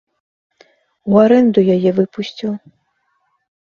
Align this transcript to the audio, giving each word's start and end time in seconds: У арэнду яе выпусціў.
У 1.11 1.21
арэнду 1.25 1.67
яе 1.77 1.89
выпусціў. 2.01 2.51